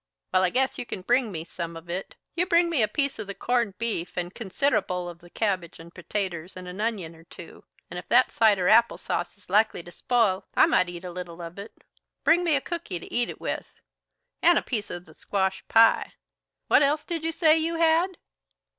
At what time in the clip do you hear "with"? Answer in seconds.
13.39-13.59